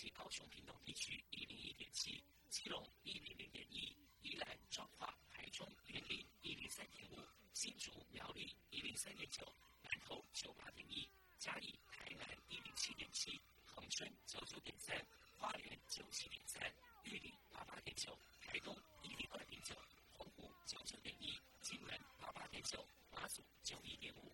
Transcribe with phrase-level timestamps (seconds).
[0.00, 7.18] 及高雄屏东地区一零一点七，基隆一零零点一，宜兰彰化台中园林一零三点五，
[7.52, 9.44] 新竹苗栗一零三点九，
[9.82, 11.06] 南投九八点一，
[11.38, 14.96] 嘉义台南一零七点七，恒春九九点三，
[15.36, 16.72] 花莲九七点三，
[17.04, 19.76] 玉里八八点九，台东一零二点九，
[20.16, 24.32] 澎湖九九点一，金门八八点九，马祖九一点五。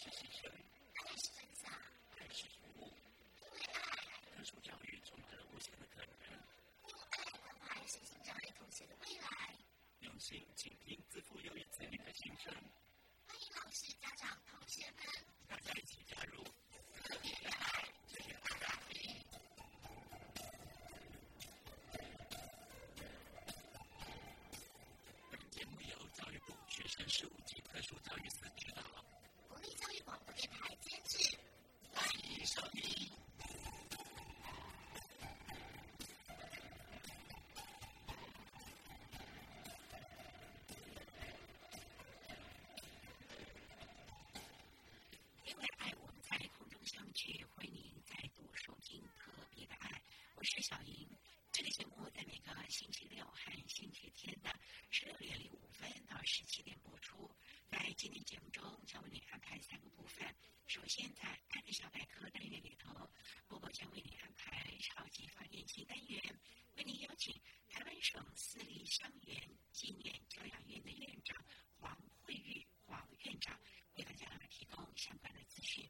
[0.00, 0.48] 是牺牲，
[0.94, 1.72] 爱是分享，
[2.18, 3.76] 爱是服务，因为爱，
[4.30, 6.12] 特殊教育充满了无限的可能。
[6.86, 8.16] 用爱关怀身心
[8.86, 9.56] 的未来，
[10.00, 12.52] 用心倾听自负优越子女的心声。
[13.26, 15.04] 欢迎老师、家长、同学们，
[15.48, 16.44] 大家一起加入。
[17.04, 17.32] 特别
[50.50, 51.06] 是小莹。
[51.52, 54.48] 这个节目在每个星期六和星期天的
[54.90, 57.30] 十六点零五分到十七点播出。
[57.68, 60.34] 在今天节目中，将为您安排三个部分。
[60.66, 63.10] 首先，在爱的小百科单元里头，
[63.46, 66.40] 波波将为您安排超级发电机单元，
[66.76, 67.38] 为您邀请
[67.68, 71.44] 台湾省私立乡园纪念教养院的院长
[71.78, 73.60] 黄慧玉黄院长
[73.96, 75.86] 为大家提供相关的资讯。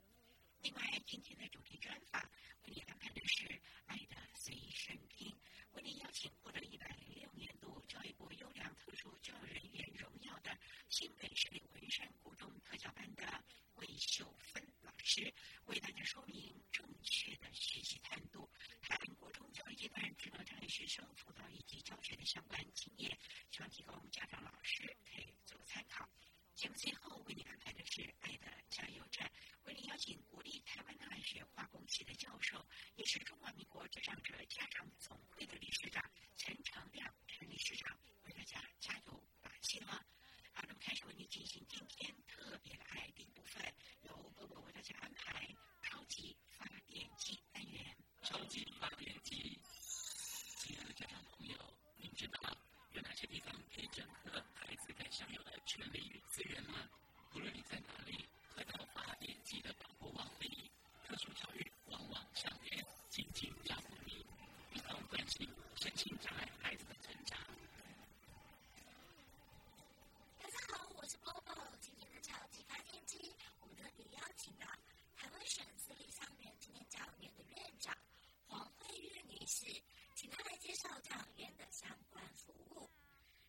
[0.63, 2.21] 另外，今天的主题专访
[2.65, 3.47] 为您安排的是
[3.87, 5.33] 爱的随身听，
[5.71, 10.59] 为您邀请获得一百零六年度教育部优良特殊教育人员荣耀的
[10.89, 15.33] 新北市立文山国中特教班的魏秀芬老师，
[15.67, 18.51] 为大家说明正确的学习态度，
[18.83, 23.19] 谈国中教育阶段智能障碍学生辅导以及教学的相关经验，
[23.51, 26.07] 希望提供家长、老师可以做参考。
[26.55, 29.33] 节目最后为你安排的是爱的加油站，
[29.65, 36.03] 为您邀请国立台湾大学化工系的教授，也是中华民国智障者家长总会的理事长
[36.93, 40.05] 亮陈理事长为大家加油打气了。
[40.53, 45.49] 好，那么开始为您进行今天特别的爱的部分，由波波为大家安排
[45.83, 47.97] 超级发电机单元。
[48.23, 49.59] 超级发电机，
[50.59, 52.41] 亲爱的家长朋友，您知道
[52.91, 55.09] 有哪些地方可以整合孩子该
[55.79, 56.91] 享有的权利与资源吗？
[57.35, 60.71] 无论你在哪里，快到发电机的保护网里，
[61.05, 64.27] 特殊教育往往相连，紧紧照顾你，
[64.75, 67.39] 一同关心身心障碍孩子的成长。
[70.39, 74.67] 大家好，我是波波，今天的超级发电机，我们特别邀请到
[75.17, 77.97] 台湾省私立乡园纪念教育院的院长
[78.49, 79.65] 黄慧玉女士，
[80.17, 82.91] 请她来介绍教养院的相关服务。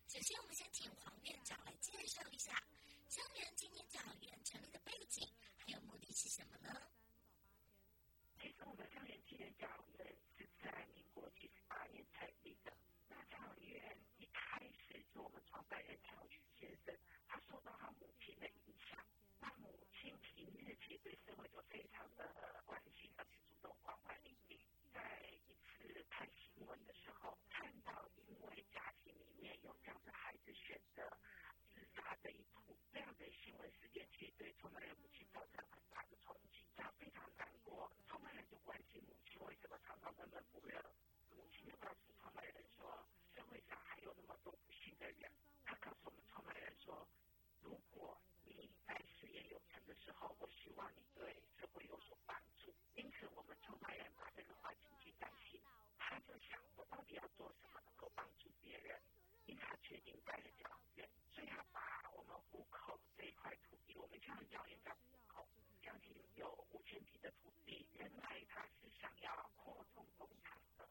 [0.06, 2.52] 首先，我们先请黄院长来介绍一下
[3.08, 5.24] 乡园纪念教育院成立的背景，
[5.56, 6.90] 还有目的是什么呢？
[8.40, 12.72] 其实我们乡园纪念教育院是在民国七十八年成立的。
[13.08, 16.92] 那教育院一开始是我们创办人乔曲先生，
[17.28, 18.98] 他受到他母亲的影响。
[19.38, 24.60] 那母亲平日其实对社会就非常的关心，而且主动关怀邻里。
[24.92, 31.02] 在一次看新闻的时候，看到因为家庭里面有这样的孩子选择
[31.72, 37.90] 自杀这一途，这样的新闻事件，其实对创办人母亲造成很大的冲击，他非常难过。
[38.08, 39.68] 创办人就关心母亲为什
[40.26, 40.76] 么常常闷闷不乐，
[41.30, 45.30] 母亲告诉创办人说，社会上还有那么多不幸的人。
[45.64, 47.08] 他告诉我们创办人说，
[47.62, 52.74] 如果你在事业有成的时候，我希望你对社会有所帮助。
[52.94, 55.60] 因此，我们创办人把这个话谨记在心。
[55.96, 59.00] 他就想，我到底要做什么能够帮助别人？
[59.46, 64.94] 因此，他决定办了教育院，所以他把我们户口这一块土地，我们叫教育叫，
[65.90, 70.88] 将近有五千平的土地，原来他是想要扩充工厂的，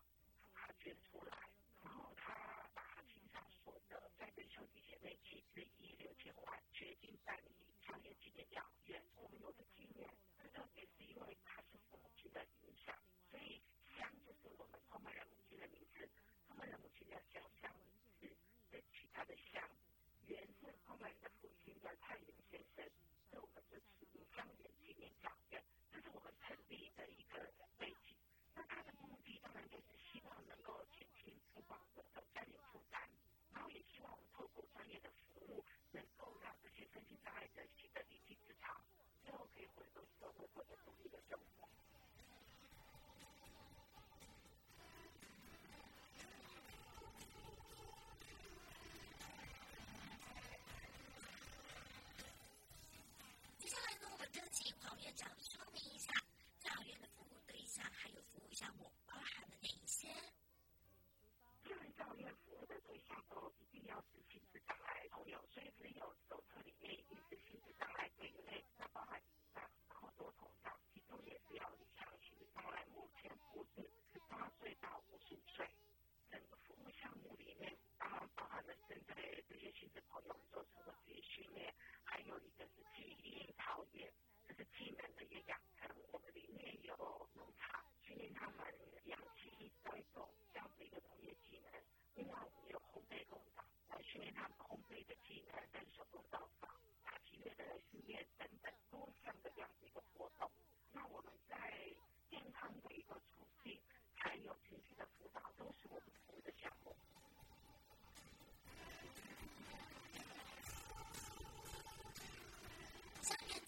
[0.54, 1.38] 他捐出来，
[1.82, 9.02] 然后他把他亲上所得，再跟兄弟姐妹集资一亿六千万，决定办理创业纪念教育院。
[9.16, 10.06] 我们有的纪念，
[10.54, 12.94] 特别是因为他是父母亲的影响，
[13.32, 13.62] 所以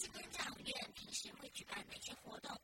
[0.02, 2.60] 今天教院平时会举办哪些活动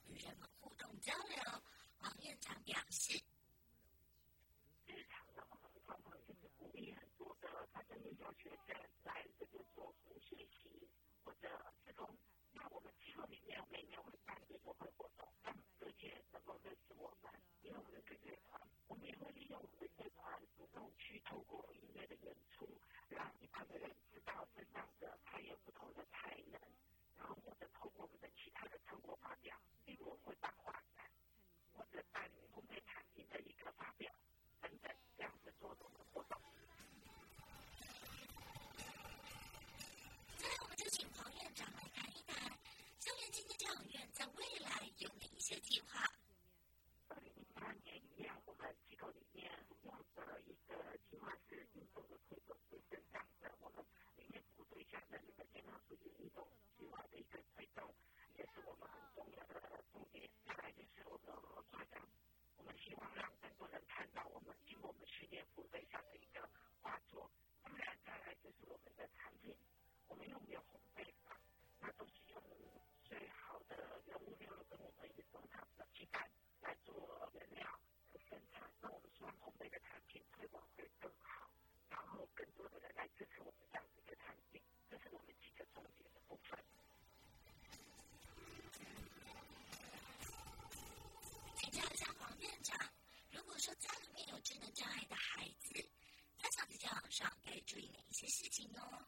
[94.74, 95.90] 障碍的孩子，
[96.38, 99.07] 他想在交往上该注意哪一些事情呢？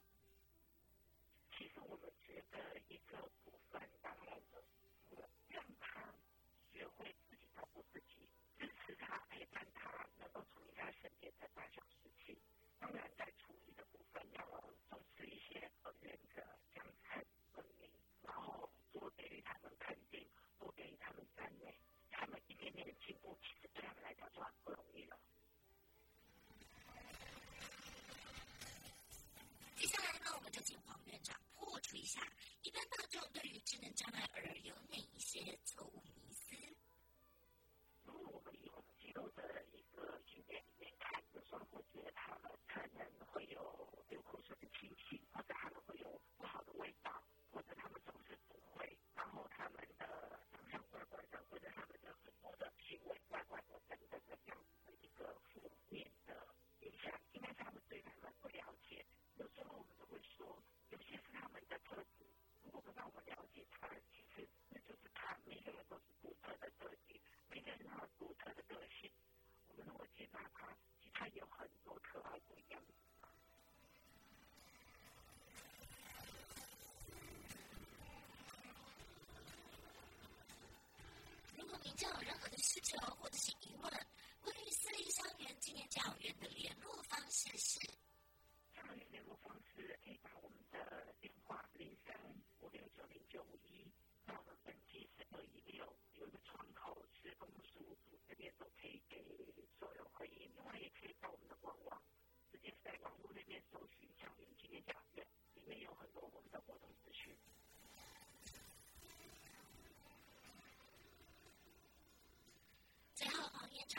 [32.09, 32.19] 下，
[32.63, 34.48] 一般大众对于智能障碍儿
[82.81, 83.91] 求或者是疑问，
[84.41, 86.75] 关于私立香园纪念教员的联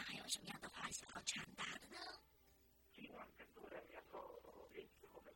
[0.02, 1.98] 还有什么样的话想要传达的呢？
[2.94, 5.34] 希望更多人认识我们，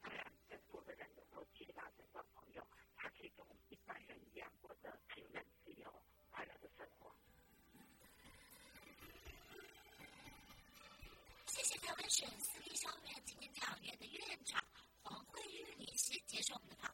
[0.00, 5.26] 当然更多的人能够接纳这个朋友，他可以跟们一般人一样，过着平、
[5.64, 7.14] 自由、快乐的生活。
[11.46, 14.64] 谢谢台湾省私立校园青年调研的院长
[15.02, 16.89] 黄慧玉女士接受我们的访。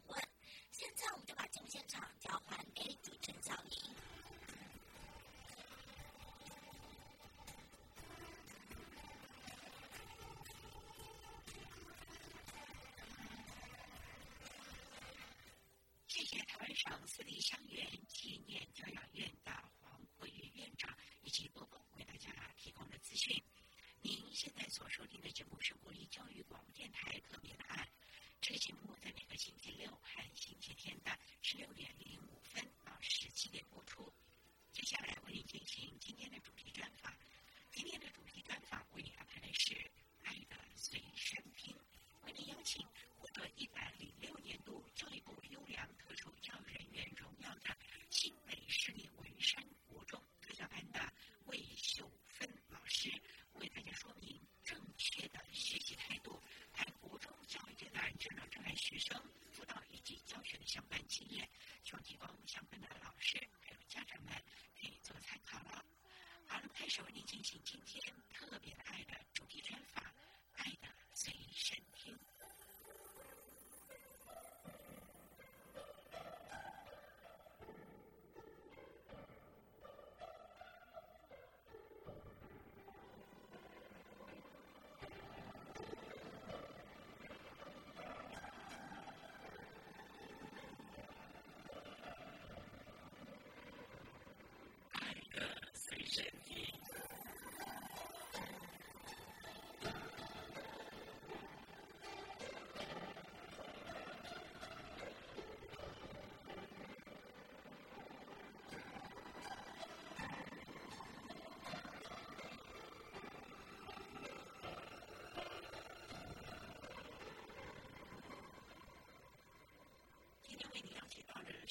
[67.64, 68.15] teaching kids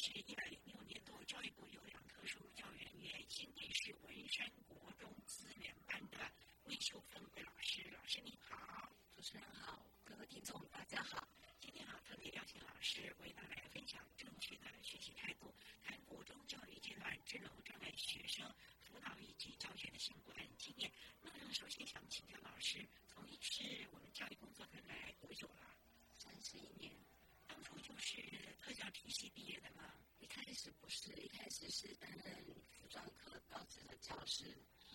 [0.06, 6.32] 是一百零六年度教育部优良特殊教育原员，新北市文山国中资源班的
[6.66, 11.28] 魏秀芬魏老师，老师你好，主持人好，各位听众大家好，
[11.60, 18.48] 今天啊特别邀请老师为大家分享正确的学习态度，谈国中教育阶段智能障碍学生
[18.84, 20.92] 辅导以及教学的相关经验。
[21.24, 25.76] 那么首先想请教老师，从你是我们教育工作人员多久了？
[26.14, 26.94] 三十一年。
[27.48, 28.22] 当初就是
[28.60, 29.75] 特教体系毕业的。
[30.88, 34.46] 是，一开始是担任服装科高职的教师，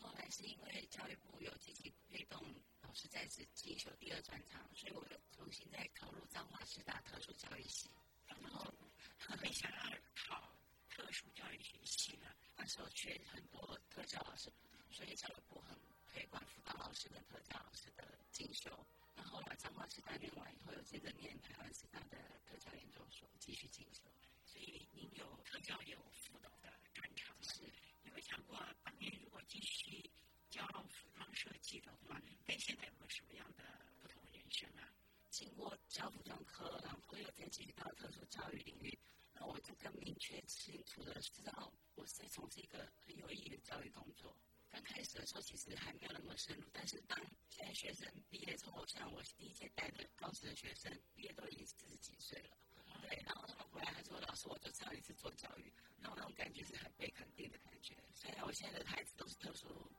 [0.00, 2.40] 后来是因为教育部有积极推动。
[2.82, 7.88] 老师在职进修第二专长，所以我又重新再考入彰化师大特殊教育系，
[8.26, 8.72] 然后
[9.18, 9.78] 很想要
[10.14, 10.56] 考
[10.88, 12.26] 特殊教育学系呢。
[12.56, 14.50] 那时候缺很多特教老师，
[14.90, 15.78] 所以教育部很
[16.12, 18.70] 推广辅导老师跟特教老师的进修。
[19.14, 24.02] 然后来彰化师大念完以后，又接着念台湾师大的特教研究所继续进修。
[24.50, 27.62] 所以您有特教有辅导的专长，是
[28.02, 30.10] 有没想过当年如果继续？
[30.50, 33.62] 教服装设计的话，跟现在有没有什么样的
[34.00, 34.82] 不同人生啊？
[35.30, 38.98] 经过教服装科，然后又再继续到特殊教育领域，
[39.32, 44.36] 那我就更明确清楚的知道，我是在从事一个很有意义的教育工作。
[44.72, 47.16] 刚开始的时候其实还没有那么深入，但是当
[47.48, 52.56] 现在学生毕业之后，像我第一届带的高职的学生毕业都已经四十几岁了，
[53.00, 57.96] 对，然后他们回来还说老师，我就知道你是做教育，那我那种感觉是很被肯定的感觉。
[58.14, 59.90] 虽然我现在的孩子都是特殊。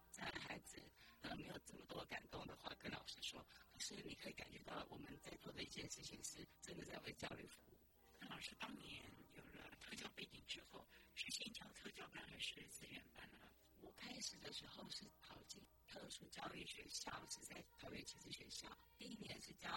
[0.48, 0.78] 孩子
[1.22, 3.44] 呃没有这么多感动的话跟老师说，
[3.74, 7.78] 可是你可以感觉到我们在做的一件事情是真的在为教育服务。
[8.20, 9.02] 那老师当年
[9.34, 13.48] 有了特教背景之后，是先教特教班还是资源班呢？
[13.80, 18.70] 我开始的时候是考进特殊教育学校，是在桃园启智学校。
[18.98, 19.70] 第一年是教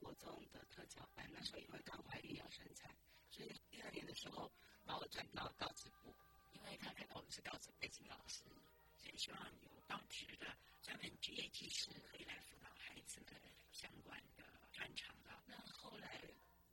[0.00, 2.90] 国中的特教班，那时候因为刚怀孕要生产，
[3.30, 4.50] 所以第二年的时候
[4.84, 6.14] 把我转到高职部，
[6.52, 8.42] 因为他看到我是高职背景老师。
[8.96, 10.46] 所以希望有到职的
[10.82, 13.34] 专门职业技师可以来辅导孩子的
[13.72, 15.30] 相关的专长的。
[15.46, 16.20] 那后来，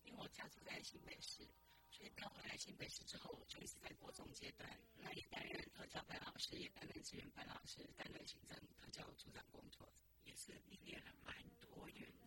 [0.04, 1.48] 因为我家住在新北市，
[1.90, 9.88] 所以调回来新北市之后，就一直在国中阶段，那也担任特教班老师，也担任资源班老师，担任行政特教组长工作，
[10.26, 12.12] 也是历练了蛮多元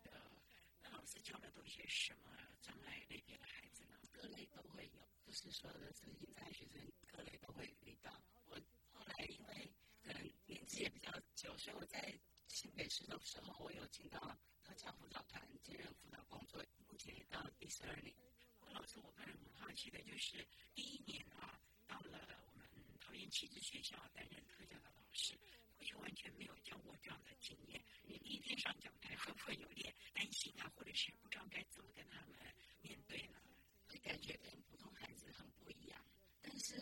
[1.01, 2.29] 老师教的都些什么
[2.61, 3.97] 障碍类别的孩子呢？
[4.11, 8.21] 各类都会有，不是所有的身心障碍学生，各类都会遇到。
[8.45, 8.55] 我
[8.91, 12.15] 后来因为可能年纪也比较久，所以我在
[12.47, 14.19] 新北市的时候，我有进到
[14.61, 18.15] 特教辅导团兼任辅导工作，目前也到第十二年。
[18.59, 25.33] 我老师，我个人很好奇的就是，第一年啊，到了我们桃园启智学校担任特教的老师，
[25.81, 27.83] 过去完全没有教过这样的经验。
[28.03, 32.37] 你第一天上讲台会不会有点担心啊，或者是不知道该怎么跟他们
[32.81, 33.41] 面对呢？
[33.87, 36.05] 会感觉跟普通孩子很不一样，
[36.39, 36.75] 但是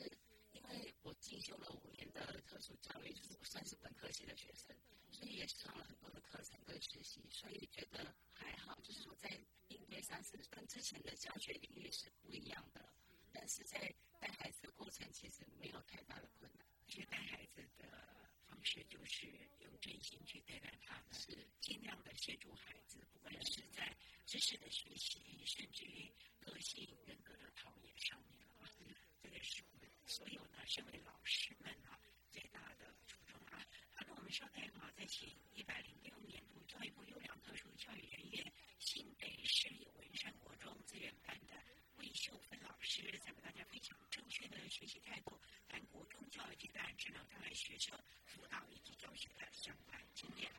[0.52, 0.94] 因为。
[1.02, 4.76] 我进修了五年的特殊教育，就是我算是本科系的学生，
[5.10, 8.80] 所以也上了很多的课程跟实习，所以觉得还好。
[8.82, 9.30] 就是说在
[9.70, 12.94] 应对上是跟之前的教学领域是不一样的，
[13.32, 16.68] 但是在带孩子的过程其实没有太大的困难。
[16.86, 18.29] 其实带孩子的
[18.64, 19.28] 式就是
[19.60, 28.70] 用真心去对待他们，是尽量的协助孩子，不管是在知识的学习，甚至于个性人格的陶冶上面啊，
[29.22, 29.90] 这个是我们。
[30.06, 32.00] 所有呢，身为老师们啊，
[32.32, 33.64] 最大的初衷啊。
[33.94, 41.14] 好，那我们稍待啊，再请一百零六年度教育部优良特殊教育人员新北市有文山国中资源
[42.30, 50.52] 秀芬老师，再为大家分享正确的学习态度，谈国中教育阶段智能障碍学生辅导以及教学的相关经验。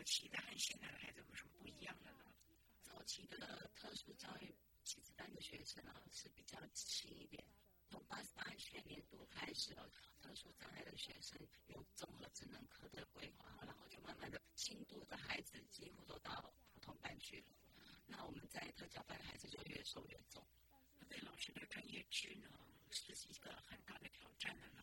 [0.00, 2.24] 早期的和现在的孩子有什么不一样的呢？
[2.82, 4.56] 早期的特殊教育。
[4.82, 7.44] 其实班的学生啊是比较轻一点，
[7.90, 9.90] 从八十八学年度开始哦，
[10.22, 17.54] 特殊障碍的学生有综合智能课的规划，然后就慢慢的轻度的孩子几乎都到普通班去了。
[18.06, 20.42] 那我们在特教班的孩子就越收越重。
[21.10, 22.50] 对老师的专业技能
[22.90, 24.82] 是一个很大的挑战的呢。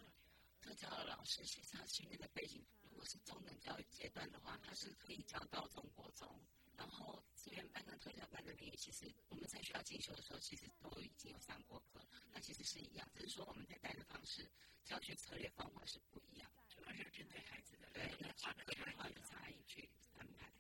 [0.61, 2.63] 特教老师其实他训练的背景，
[2.97, 6.27] 如果是中等教育阶段的话，他是可以教到中国中。
[6.75, 14.49] 然后资源班跟特教班的领域，其实我们在学校进修的时候，其实都已经有上过课，那其实是一样，只是说我们在带的方式、
[14.83, 20.51] 教学策略方法是不一样，主要是针对孩子的对那化的个化的差异去安排。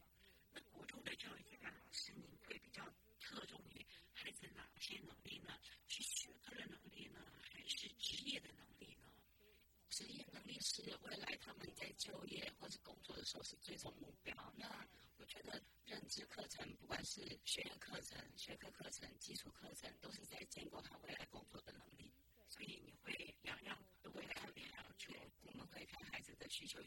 [0.53, 2.85] 那国中的教育阶段，老师您会比较
[3.19, 5.57] 侧重于孩子哪些能力呢？
[5.87, 7.19] 是学科的能力呢，
[7.51, 9.06] 还是职业的能力呢？
[9.97, 14.53] 职业能力是未来他们在就业或者工作的时候是最终目标。
[14.55, 15.59] 那我觉得。
[15.87, 22.13] 认知课程，不管是学业课程、学科课程、基础课程，都是在建构他未来工作的能力。
[22.49, 25.13] 所以你会两样都会特别要求。
[25.43, 26.81] 我们会看孩子的需求，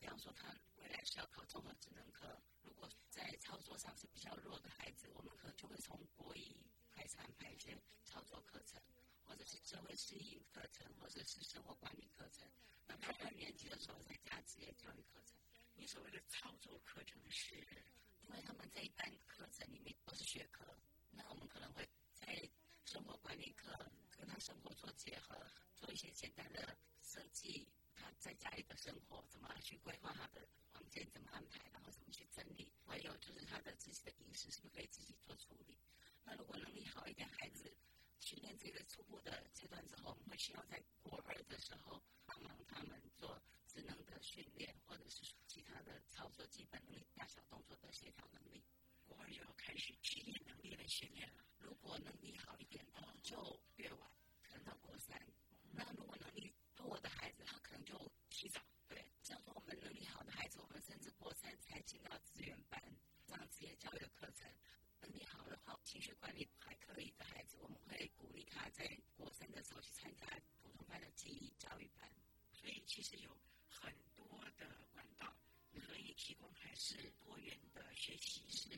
[0.00, 6.56] 比方说他未来是要考综合智能课，如果在操作上是比较弱的孩子，我们可能就会从国一
[6.90, 8.82] 开始安排一些操作课程，
[9.30, 12.50] 或者是社会适应课程，或者是生活管理课程。
[12.88, 15.38] 那到二年级的时候再加职业教育课程。
[15.76, 17.54] 你所谓的操作课程是？
[18.26, 20.66] 因为他们这一班课程里面都是学科，
[21.12, 22.26] 那我们可能会在
[22.84, 23.70] 生活管理课
[24.10, 27.68] 跟他生活做结合，做一些简单的设计。
[27.94, 32.72] 他在家里的生活怎么去规划他的房间，怎么安排，然后怎么去整理。
[32.84, 35.78] 还有就是他的自己的饮食是不是可以自己做处理？
[36.24, 37.72] 那如果能力好一点，孩子
[38.18, 38.82] 训练这个
[39.70, 47.06] 段之后，我们会需要在国二的时候帮忙他们做智能的训练，或者是其他的操作基本能力。
[47.14, 48.64] 大小动作的协调能力，
[49.06, 51.44] 国二就要开始职业能力的训练了。
[51.58, 54.10] 如果能力好一点的，就越晚，
[54.42, 55.20] 可能到国三。
[55.72, 57.96] 那如果能力弱的孩子，他可能就
[58.28, 58.60] 提早。
[58.88, 62.82] 对，像说我们能力好的孩子，我们甚至国三才进到资源班
[63.26, 64.50] 上职业教育的课程。
[65.02, 70.26] 能力好的话，情绪管理还可以的孩子，我们会鼓励他在国三的时候去参加
[70.60, 72.10] 普通班的记忆教育班。
[72.52, 73.30] 所以其实有
[73.68, 74.26] 很多
[74.58, 75.32] 的管道。
[75.86, 78.76] 可以提供还是多元的学习是，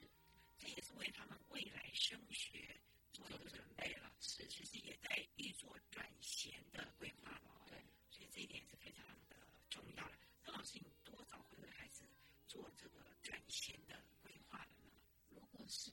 [0.58, 2.78] 这也是为他们未来升学
[3.10, 7.64] 做的准备了，是其实也在预做转衔的规划了。
[7.70, 7.78] 对，
[8.10, 9.36] 所以这一点是非常的
[9.70, 10.18] 重要的。
[10.44, 12.04] 那老师，你多少会为孩子
[12.46, 14.92] 做这个转衔的规划了呢？
[15.30, 15.90] 如果是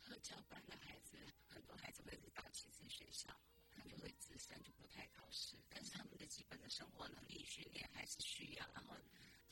[0.00, 3.30] 特教班的孩子，很多孩子会是到其实学校，
[3.70, 8.96] 他就会自身就不太考试，但是他们的基本的生活能力训练还是需要，然后。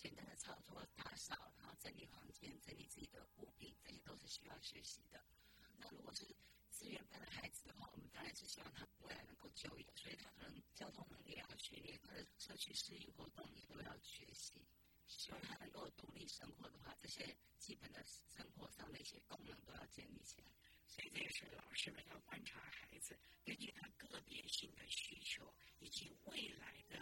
[0.01, 5.23] 简单的操作、打扫，然后整理房间、整理自己的物品，这些都是需要学习的。
[5.77, 6.25] 那如果是
[6.71, 14.55] 资源班的孩子的话，我们当然是希望他未来能够就业，所以他可能交通能力要训练，他的社区适应活动也都要学习。
[15.07, 20.51] 希望他能够独立生活的话，这些基本的生活上的一些功能都要建立起来。
[20.91, 26.99] 所以这也是老师们要观察孩子，根据他个别性的需求以及未来的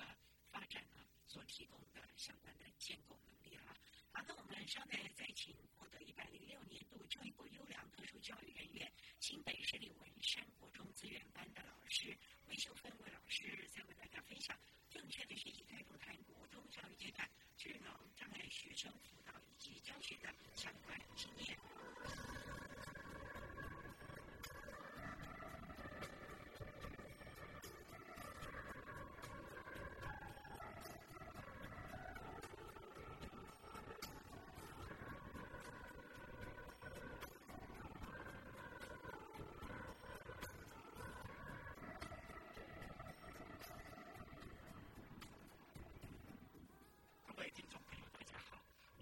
[0.51, 1.05] 发展呢。
[1.27, 3.77] 所提供的相关的建构能力啊。
[4.13, 21.59] 好，那我们稍待再请获得一百零六年度教育部优良特殊教育人员新北市立文山国中资源班的老师魏秀芬魏老师，再为大家分享正确的学习态度，谈国中教育阶段智能障碍学生辅导以及教学的相关经验。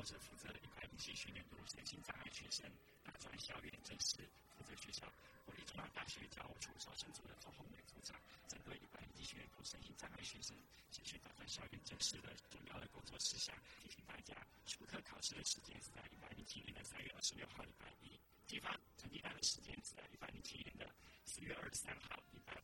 [0.07, 2.65] 是负责一百零七学年度身心障碍学生
[3.03, 4.23] 大专校园正式
[4.55, 5.03] 负责学校
[5.45, 8.15] 国立中央大学教务处招生组的周宏伟组长，
[8.47, 10.57] 针对一百零七学年度身心障碍学生
[10.93, 14.33] 先选大专校园正式的重要的工作事项，提醒大家：
[14.65, 18.15] 初科考试的时间是在一百零七年的三月二十六号礼拜一，
[18.47, 20.89] 地方成绩单的时间是在一百零七年的
[21.25, 22.55] 四月二十三号礼拜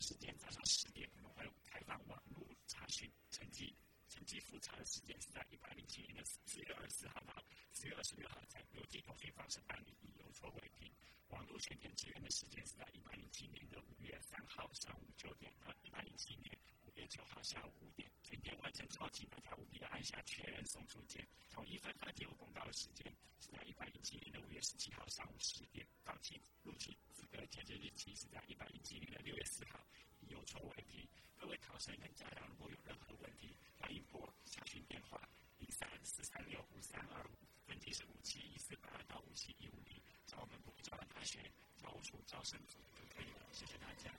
[0.00, 3.74] 时间早上十点，我们会开放网络查询成绩。
[4.30, 7.34] 成绩复查的时间是在一百零七年的四月二十四号到
[7.72, 10.88] 四月二十六号，在邮寄通讯方式办理，以邮戳为凭。
[11.30, 18.08] 网络全天支援的时间是在一百零七年的五月三号上午九点到一百零七年五月九号下午五点。
[18.22, 21.26] 全天完成之后，请大家务必要按下确认送出键。
[21.50, 25.84] 统一分发给我公告的时间是在一百零七年的五月十七号上午十点。
[26.04, 29.84] 到期录取资格截止日期是在一百零七年的六月四号，
[30.20, 31.04] 以邮戳为凭。
[31.34, 35.18] 各位考生跟家长如果有任何问题，欢迎拨查询电话
[35.56, 37.32] 零三四三六五三二五，
[37.66, 38.04] 分机是
[38.70, 41.40] 四百二到五七一五零，找我们部招办大学
[41.82, 43.40] 教务处招生组就可以了。
[43.50, 44.12] 谢谢大家。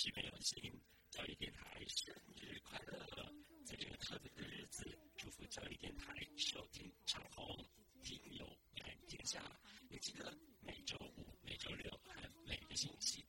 [0.00, 3.30] 西北有心，教育电台生日快乐！
[3.66, 7.68] 在这个特别的日子，祝福教育电台收听长虹，
[8.02, 8.46] 听友
[8.78, 9.42] 满天下。
[9.90, 12.14] 也记得每周五、每周六和
[12.46, 13.22] 每个星期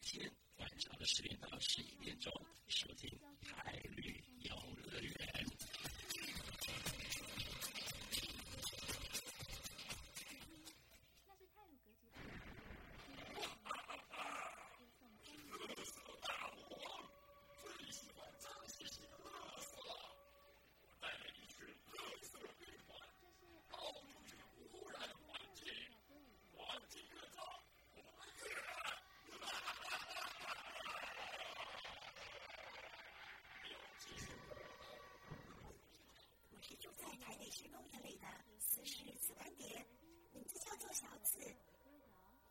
[41.02, 41.40] 小紫。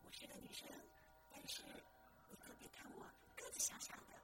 [0.02, 0.66] 我是个女生，
[1.30, 1.62] 但是
[2.28, 4.20] 你可别看我个子小小的，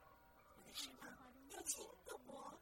[0.57, 1.07] 我的翅膀
[1.51, 2.53] 又轻又薄。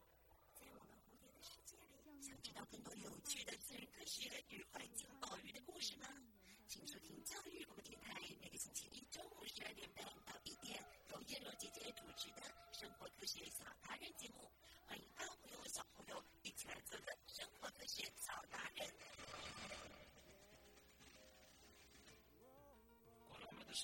[0.52, 6.06] 在我们蝴蝶的世界里，想知道更多有趣的自然科学与环境保育的故事吗？
[6.68, 14.52] 请收听教育广播电台，每个星期一中午十二点半到一点，由叶罗姐姐主持的生活科学小达人节目。
[14.86, 18.86] 欢迎大朋友、小朋友一起来做个生活科学小达人。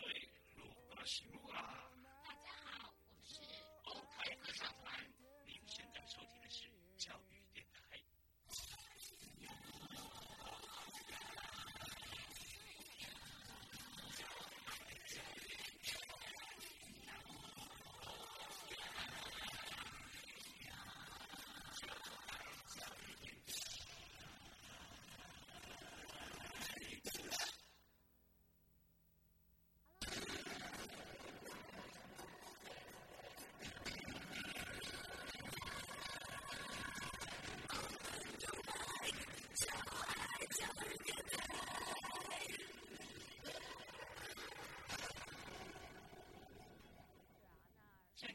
[0.00, 0.64] 过了我们的水，路
[0.96, 1.84] 到西木啦！
[2.24, 3.40] 大家好，我们是
[3.84, 4.98] 欧台合唱团，
[5.46, 8.00] 您现在收听的是教育电台。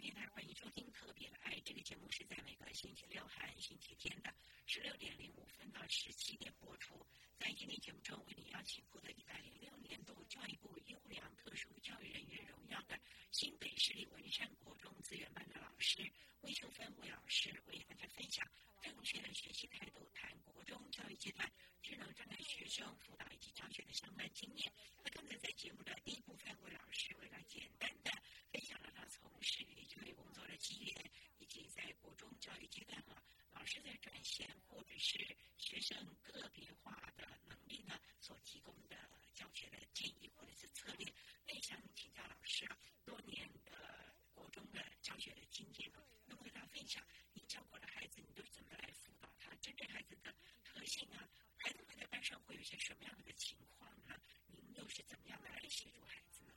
[0.05, 4.31] 电台欢迎收听《特别的爱》这个节目，是在每个星期六和星期天的
[4.67, 7.03] 十六点零五分到十七点播出。
[7.39, 12.99] 在今天节目中，为您邀请获得一百零六年度教育部优良特殊教育人员荣耀的
[13.31, 16.05] 新北市立文山国中资源班的老师
[16.41, 18.47] 魏秀芬魏老师，为大家分享
[18.83, 24.71] 正确的学习态度，谈国中教育阶段智能障碍学生辅导以及教学的相关经验。
[25.03, 28.11] 那刚才在节目的第一部分，魏老师为了简单的
[28.51, 38.95] 分享了他从事于教育工作的机缘，以及在国中教育阶段啊，老师在转衔或者是学生个别化的能力呢，所提供的
[39.33, 41.11] 教学的建议或者是策略。
[41.47, 49.53] 那也想请教老师啊，多年的国中的教学的经验啊，能和他分享你教过的孩子，你都怎么来辅导他？
[49.61, 52.05] 针对孩子的特性啊，孩子们在
[52.65, 54.15] 班上会有些什么样的情况呢？
[54.47, 56.54] 您又是怎么样来协助孩子呢？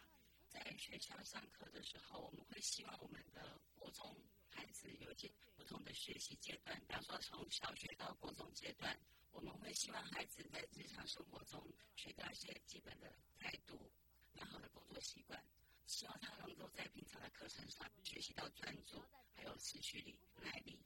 [0.49, 4.17] 在学校上课的时候，我们会希望我们的国中
[4.49, 8.99] 孩子有一些不同的学习阶段，比方说从小学到国中阶段，
[9.33, 11.63] 我们会希望孩子在日常生活中
[11.95, 13.93] 学到一些基本的态度，
[14.33, 15.45] 良好的工作习惯
[15.85, 20.81] 希望他能够在平常的课程上学习到专注，还有持续力、耐力，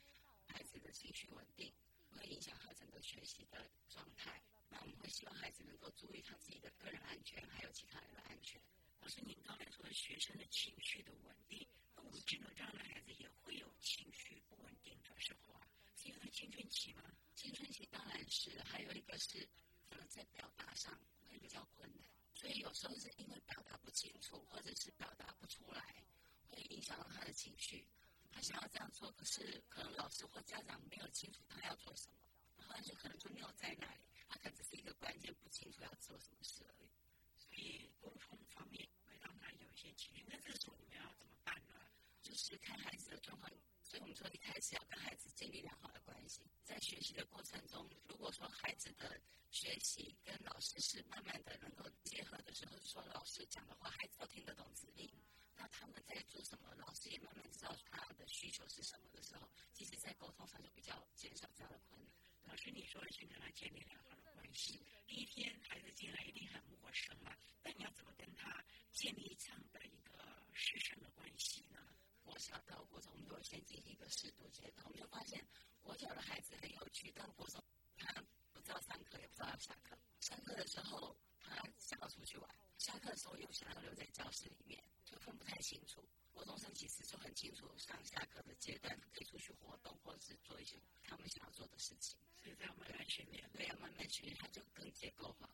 [0.48, 1.72] 孩子的情绪稳定，
[2.10, 4.42] 会影响他整个学习的状态。
[4.72, 8.58] 那我们会希望孩子能够注意他自己的个人安全，还有其他人的安全。
[9.00, 17.02] 老师，您刚才说学生的情绪的稳定，那我们知道这样的孩子也会有情绪不稳定的时候啊，是因为青春期吗？
[17.34, 19.46] 青春期当然是，还有一个是
[19.90, 26.02] 可能在表达上会比较困难，所以有时候是因为表达不清楚，或者是表达不出来，
[26.48, 27.84] 会影响到他的情绪。
[28.30, 32.16] 他想要这样做，可是可能老师或家长没有清楚他要做什么，
[32.56, 34.00] 然后就可能就没有在那里，
[34.32, 36.88] 他可能只是一个关键不清楚要做什么事而已。
[37.36, 41.74] 所以沟通方面会让他有一些情绪，那这时候你们要怎么办呢？
[42.22, 43.52] 就是看孩子的状况。
[43.82, 46.40] 所以我们说，一开始要跟孩子建立良好的关系。
[46.64, 55.12] 在学习的过程中，如果说孩子的学习跟老师是慢慢的能够结合的时候，说老师讲的话，孩子都听得懂指令，
[55.56, 62.21] 那他们在做什么，老师也慢慢知道他的需求是什么的时候，其实在沟通上就比较减少这样的困难。
[62.44, 71.78] 老师，你说先跟他建立良好的关系，第一天孩子进来一定很陌生嘛，那你要怎么跟他建立这样的一个师生的关系呢？
[72.24, 74.84] 我想到国中，我们都先进行一个适度阶段。
[74.86, 75.44] 我们就发现，
[75.80, 77.62] 国小的孩子很有趣，到国中
[77.96, 78.12] 他
[78.52, 79.98] 不知道上课，也不知道要下课。
[80.20, 82.48] 上课的时候他想要出去玩，
[82.82, 86.04] 下课的时候又想要留在教室里面，就分不太清楚。
[86.32, 92.18] 国中生其实就很清楚，上下课的阶段可以出去活动，或者是做一些他们想要做的事情。
[92.42, 95.48] 所以在慢慢训练，对，要慢慢训练，他就更结构化。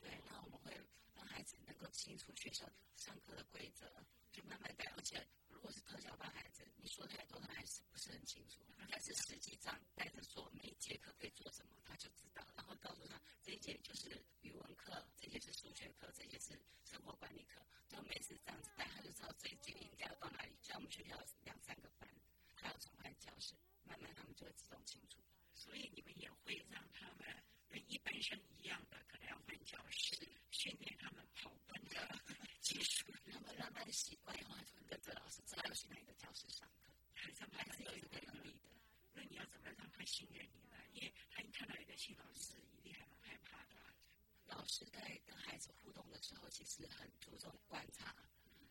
[0.00, 0.72] 对，那我们会
[1.14, 3.84] 让孩子能够清楚学校上课的规则，
[4.34, 5.24] 就慢慢带，而且。
[5.62, 8.60] 或是特教班孩子，你说太多，他还是不是很清楚。
[8.90, 12.46] 但是实际上带着做每节课可以做什么，他就知道。
[12.54, 17.64] 然后告诉他，这一节就是语文课，这节是数学课，这节是生活管理课。
[17.88, 20.52] 就每次这样子带，他就知道这一节应该要到哪里。
[20.60, 22.06] 像我们学校两三个班，
[22.52, 25.18] 还要重换教室，慢慢他们就会自动清楚。
[25.54, 27.24] 所以你们也会让他们
[27.70, 32.22] 跟一般生一样的，可能要换教室，训练他们跑步的
[32.60, 34.56] 技术，让他们慢慢习惯的话。
[34.62, 38.70] 就跟着老师知道要去哪个教室上课，孩子还是有一个能力的。
[39.12, 40.76] 那你要怎么让他信任你呢？
[40.92, 43.74] 因为他一看到一个新老师，一定还蛮害怕的。
[44.46, 48.14] 老师在跟孩子互动的时候，其实很注重观察，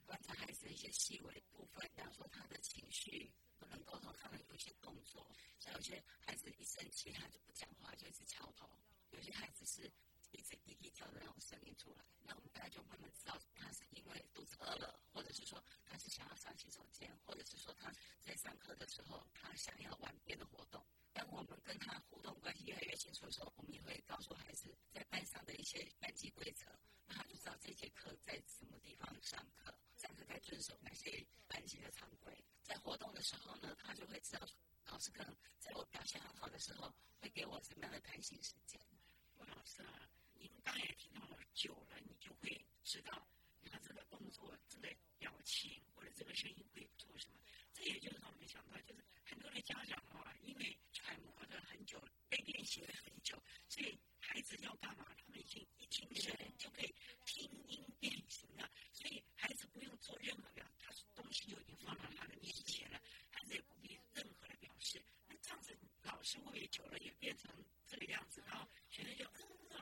[0.06, 8.66] 观察孩子的一些细微部分，比方说他的情绪不能沟通，可能有一些动作，像有些孩子一生气他就不讲话，就一直敲头；
[9.12, 9.92] 有些孩子是。
[10.34, 20.84] 一直滴滴叫的那种声音出来，那我们大家就慢慢知道他是因为肚子饿了，或者是说他是想要上洗手间，或者是说他在上课的时候他想要玩别的活动。
[21.14, 26.66] 当我们跟他互动关系越来越清楚的时候，我们也会告诉孩子在班上的一些班级规则，
[27.06, 32.44] 让他就知道这节课在什么地方上课，上课该遵守哪些班级的常规。
[32.64, 34.48] 在活动的时候呢，他就会知道
[34.86, 38.82] 老师可能在我表现很好的时候会给我什么样的弹性时间。
[39.46, 40.13] 老师啊。
[40.44, 43.26] 您刚也听到了，久了你就会知道
[43.72, 47.40] 他这个动作、这个表情或者这个声音会做什么。
[47.74, 56.94] 这也就是我们想到，就是很多的家长啊，因为揣摩了很久，被练习了很久，所以孩子要干嘛，他们已经一听声就可以
[57.26, 58.70] 听音辨形了。
[58.92, 63.00] 所以孩子不用做任何表，他东西就已经放到他的面前了，
[63.32, 65.02] 孩子也不必任何的表示。
[65.26, 67.52] 那这样子，老师我也久了也变成
[67.88, 68.42] 这个样子？
[68.46, 69.26] 然后学生就。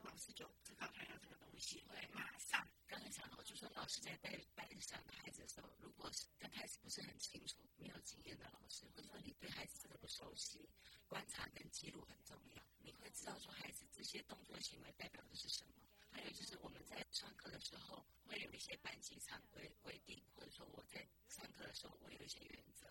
[0.03, 2.67] 老师就知道他要这个东西，会马上。
[2.87, 10.67] 刚才讲到，就说老师在带班上的孩子的时候，如果是刚开始不是很清楚、没有经验的老师，或者说你对孩子这个不熟悉，
[11.07, 12.63] 观察跟记录很重要。
[12.79, 15.73] 你会知道说孩子这些动作行为代表的是什么。
[16.09, 22.87] 还有就是我们在上课的时候会有一些班级常规规定，或者说我在上课的时候我有一些原则，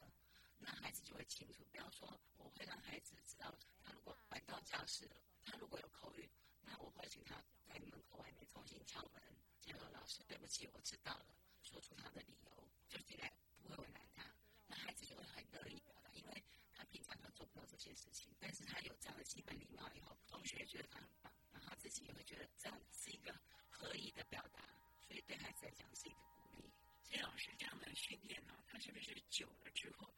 [0.61, 1.64] 那孩子就会清楚。
[1.73, 6.31] 比方说，我会让孩子知道，他如果回到教室了，他如果有口语。
[6.62, 7.35] 那我会请他
[7.66, 9.23] 在门口外面重新敲门，
[9.59, 11.27] 结果老师对不起，我知道了，
[11.62, 14.25] 说出他的理由，就进来不会为难他，
[14.66, 23.35] 那孩子就会很乐意表达，因为他平常他做不到这些事情，但是他有这样的基本礼貌以后，同学觉得他很棒，然后自己也会觉得这样是一个
[23.68, 24.62] 合意的表达，
[25.01, 26.70] 所以对孩子来讲是一个鼓励。
[27.03, 30.14] 所以老师这样的训练呢，他是不是久了之后，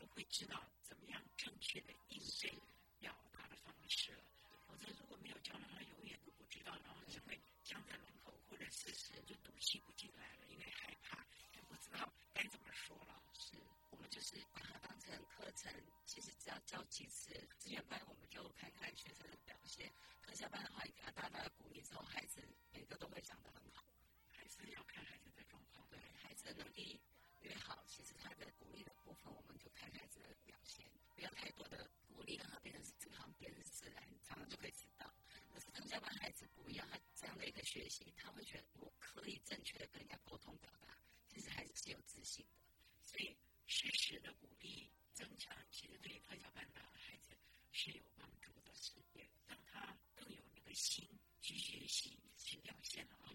[0.00, 2.50] 就会知道怎么样正确的应对
[2.98, 4.24] 表达的方式了？
[4.66, 8.90] 否则，如果没有教，他永远都不知道，然后就会僵在门口，或者是
[9.26, 11.18] 就赌气不进来了，因为害怕，
[11.52, 13.22] 也不知道该怎么说了。
[13.34, 13.58] 是
[13.90, 15.70] 我们就是把它当成课程，
[16.06, 22.40] 其实只要教几次，资源班我们就看看学生的表现，特效班的话，你给他大大的鼓励之后，孩子
[22.72, 23.84] 每个都会讲得很好。
[24.32, 26.40] 还是要看孩子的状况，对孩子。
[26.42, 26.98] 的能力
[27.42, 35.12] 越好，其实他的鼓励的部分，我们就看孩子的表现，不要太多的鼓励，让他变成是正常，变成自然，他们就可以知道。
[35.52, 40.96] 可是他们家班孩子不一样，他这样的一个学习，他会觉得我可以正确的跟人家沟通表达，
[41.28, 42.60] 其实孩子是有自信的。
[43.02, 47.36] 所以适时的鼓励增强，其实对特教班的孩子
[47.72, 51.08] 是有帮助的，是也让他更有那个心
[51.40, 53.34] 去学习、去表现了啊。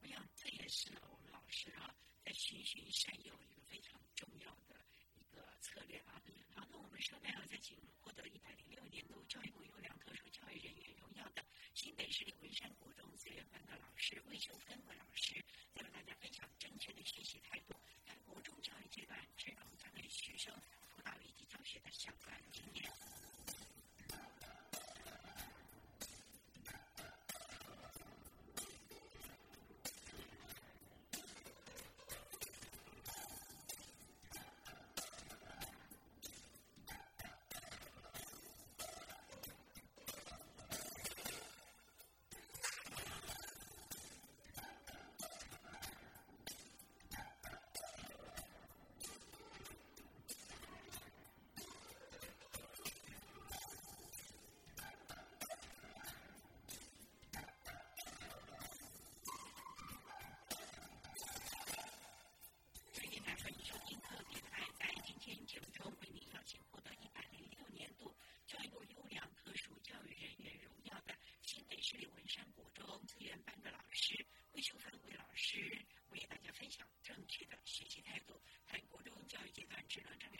[0.00, 4.80] 我想这也是我们老师啊在循循善诱一个非常重要的
[5.14, 6.22] 一个策略啊。
[6.54, 11.44] 好，那我们说呢，在请获得一百零六年度教育部优良特殊教育人员荣耀的
[11.74, 15.44] 新北市立文山国中资源班的老师魏秀芬魏老师，
[15.74, 17.74] 再和大家分享正确的学习态度
[18.04, 18.14] 在。
[18.24, 20.52] 国中教育阶段智能障碍学生
[20.88, 22.34] 辅导以及教学的相关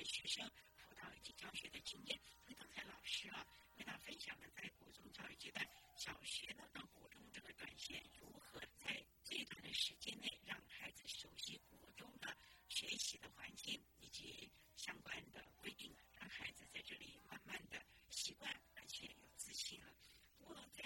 [0.04, 3.46] 学生辅导以及教学的经验和刚才老师啊
[3.76, 12.36] 跟他分享的在古中教育阶段小学的到活动这个短线如何在最短的时间内让孩子熟悉活动的
[12.68, 17.80] 学习的环境以及相关的规定让孩子在这里慢慢的
[18.10, 19.94] 习惯而且有自信了。
[20.38, 20.84] 我在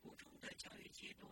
[0.00, 1.28] 不同的教育阶段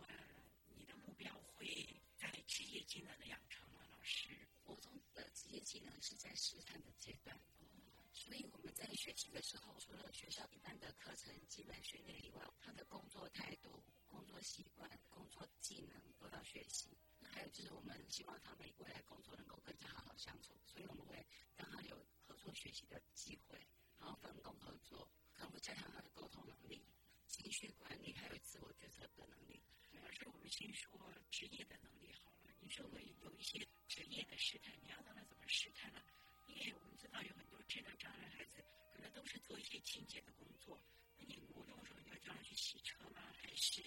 [5.73, 7.35] 技能是在试探的阶段，
[8.13, 16.95] 所以我们在学习的时候，除了学校一般的课程基本训练以外，他的工作态度、工作习惯、工作技能都要学习。
[17.23, 23.57] 还有就是，我们希望他们未来工作能够更加好好相处，所以我们会让他有合作学习的机会，
[23.97, 26.85] 然后分工合作，可能会加强他的沟通能力、
[27.27, 29.59] 情绪管理，还有自我决策的能力。
[30.03, 35.43] 而是我们先说职业的能力好了，你说会有一些职业的试探，你要让他怎么。
[35.45, 36.01] 试探了，
[36.47, 38.57] 因为我们知道有很多智能障碍孩子，
[38.91, 40.81] 可能都是做一些清洁的工作。
[41.15, 43.21] 那你无论说你要叫他去洗车吗？
[43.37, 43.83] 还是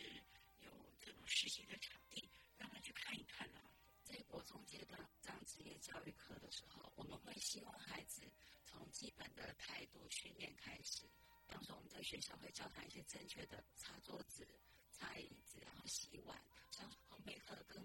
[0.60, 3.60] 有这种实习的场地让他去看一看呢？
[4.04, 8.22] 在国中阶段上职业教育课的时候，我们会希望孩子
[8.64, 11.02] 从基本的态度训练开始。
[11.48, 14.46] 比方说，我们在学校会教他一些正确的擦桌子、
[14.92, 16.40] 擦椅子，然后洗碗，
[16.70, 17.82] 像烘焙课跟，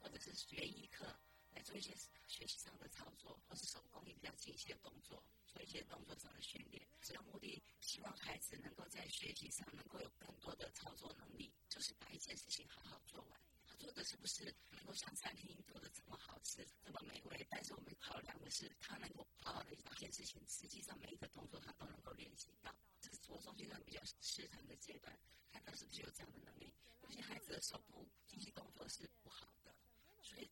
[0.00, 1.14] 或者是学艺课。
[1.52, 1.92] 来做一些
[2.28, 6.86] 学习上的操作，或是手工也比较精细的动作，做一些动作上的训练。
[7.00, 13.40] 这个目的希望孩子能够在学习上能够有更多的操作能力，就是把一件事情好好做完。
[13.66, 17.44] 他做的是不是能够像餐厅做的这么好吃、这么美味？
[17.50, 22.72] 但是我们考量的是他能够好好的一件事情，实际上每一个动作他都能够练习到。
[23.00, 25.18] 这是做中阶段比较试探的阶段，
[25.50, 26.72] 看他是不是有这样的能力。
[27.02, 29.52] 有些孩子的手部精细动作是不好。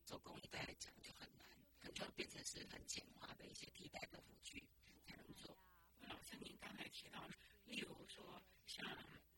[0.04, 1.46] 做工艺来讲就很难，
[1.78, 4.66] 可能就要变成是很简化的一些替代的辅具
[5.04, 5.56] 才能做。
[6.00, 7.28] 老师，您刚才提到，
[7.64, 8.86] 例如说像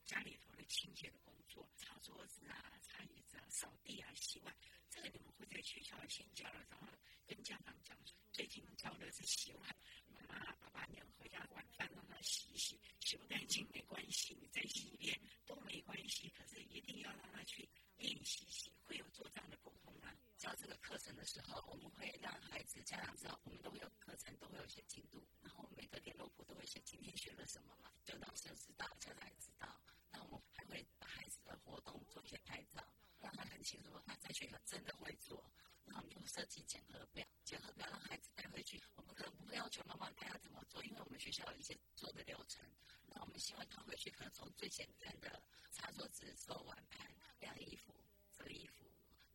[0.05, 4.55] 家里头的清洁的工作，擦桌子啊、擦椅子啊、扫地啊、洗碗，
[4.89, 6.87] 这个你们会在学校先教了，然后
[7.27, 7.97] 跟家长讲，
[8.31, 9.75] 最近教的是洗碗，
[10.07, 17.67] 妈妈、爸爸娘回家晚饭让他洗一洗，洗不干净没关系，你再洗一遍都没关系，可是一定要让他去
[18.01, 20.11] 练习，会有做这样的沟通吗？
[20.37, 29.79] 教这个课程的时候，我们会让孩子、家长知道，我们都会有课程，都会有一些进度，然后每个联络簿都会写今天学了什么嘛，就老师知道，家长也知道。
[30.09, 32.83] 那我们还会把孩子的活动做一些拍照，
[33.19, 35.49] 让他很清楚他在学校真的会做。
[35.85, 38.81] 然后我们就设计检核表，检核表让孩子带回去。
[38.95, 42.65] 我们可能不会要求妈妈带他怎么做，因为我们学校有一些做的流程。
[43.07, 47.10] 那我们希望他回去可能从最简单的擦桌子、收碗盘、
[47.41, 47.93] 晾衣服、
[48.31, 48.85] 折衣服，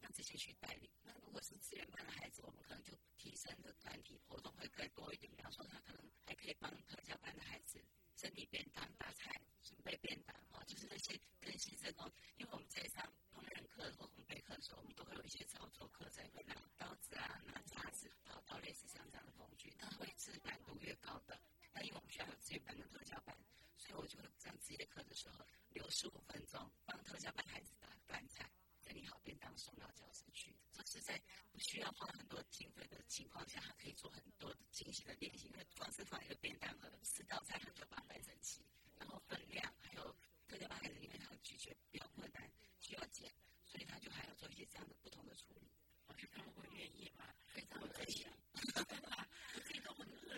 [0.00, 0.90] 那这些去带领。
[1.02, 5.30] 那如果是资源班的孩子，我们可能就提升的团体活动会更多一点。
[5.36, 7.84] 比方说，他可能还可以帮特教班的孩子
[8.16, 12.11] 整理便当、打菜、准备便当，哦，就是那些更新这种。
[12.38, 13.04] 因为我们在上
[13.34, 21.38] 烹饪课或烘焙课的时候，我们都会有一些操作课程，会拿刀子啊、拿叉子、刀刀类似像这样的工具，它会是难度越高的。
[21.72, 23.36] 那因为我们需要有资源班跟特教班。
[23.77, 28.51] 所以我就会上职业课的时候留十五分钟帮特教班孩子打饭菜，
[28.83, 30.55] 整理好便当送到教室去。
[30.72, 31.20] 这是在
[31.53, 35.49] 不需要花很多经费的情况下，还可以做很多的精细的练习。
[35.49, 38.64] 因为光是放一个便当盒，四道菜他就把它摆整齐，
[38.99, 40.16] 然后分量还有
[40.47, 42.51] 特教班孩子因为他的咀嚼比较困难，
[42.81, 43.33] 需要减，
[43.64, 45.70] 所以他就还要做一些这样的不同的处理。
[46.07, 47.24] 我是他们会愿意吗？
[47.47, 47.81] 非常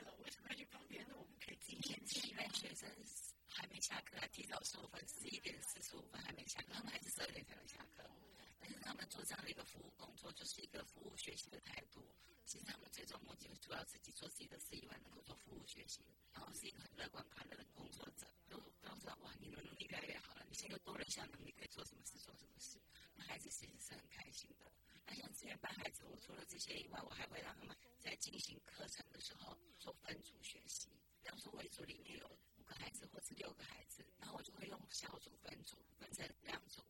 [0.01, 0.29] 的愿意。
[2.59, 2.91] 学生
[3.47, 8.05] 还没下课，提早十五分，十一点四十五分还没下课，他们还是十二点才能下课。
[8.59, 12.05] 但是他们做这样的一个服务工作，就是一个服务学习的态度。
[12.45, 16.01] 其实他们最终目的，主要自己做自己的事以外，能够做服务学习，
[16.33, 18.27] 然后是一个很乐观快乐的工作者。
[18.49, 22.81] 都告诉他，哇，你的能力越来越好了，你现在多了项能力，可以做什么事做什么事。
[23.15, 24.67] 那孩子其实是很开心的。
[25.49, 30.91] 全班孩子，我除了这些以外，我还会让他们在进行课程的时候做分组学习。
[31.23, 32.29] 比方说，我一组里面有
[32.59, 36.85] 五个孩子或是六个孩子，然后我就会用小组分组，分成两组，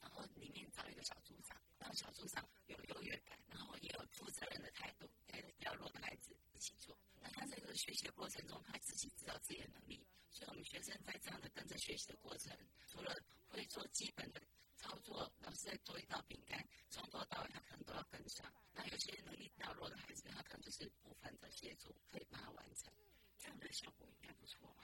[0.00, 6.98] 然后里面找一个小组长，让小组长有优越感，然后也有负责任的态度，带比较弱的孩子一起做。
[7.20, 13.14] 那他这个学习的过程中，他自己知道自己的能力，所以我们学生在这样的跟着学习的过程，除了
[13.48, 14.40] 会做基本的
[14.76, 18.52] 操作，老师在做一道饼干，从头到尾他可能都要跟上。
[18.72, 22.90] 那有些能力比较弱的孩子，他可能就是部分的协助，可以帮他完成。
[23.38, 24.74] 这样的效果应该不错？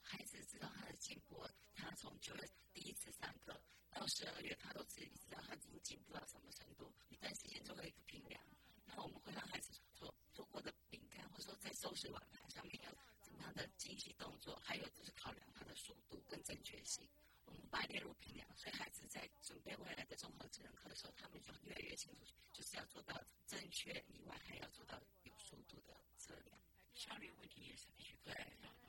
[0.00, 1.44] 孩子知道他的进步，
[1.76, 3.60] 他从九月第一次上课
[3.90, 6.92] 到十二月，他都自己知道他已经进步到什么程度。
[7.08, 8.42] 一段时间做了一个评量，
[8.86, 12.90] 那我们会让孩子做做过的饼干，或者说在收拾碗盘上面有
[13.22, 17.08] 怎么样的精细动作，还有就是考量他的速度跟正确性，
[17.44, 18.46] 我们把列入评量。
[18.56, 26.58] 所以孩子在准备未来的综合智能课的时候，他们就越来越清楚，就是要做到正确以外，还要做到有速度的测量。
[26.94, 28.32] 效率问题也是必须对，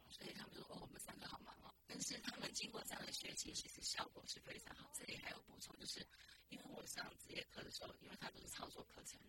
[0.09, 1.73] 所以他们说哦，我们三个好忙哦。
[1.87, 4.91] 但是他们经过这样的学习，其实效果是非常好。
[4.93, 6.05] 这里还有补充，就是
[6.49, 9.19] 因为我上职业课的时候，因为他都是操作课程，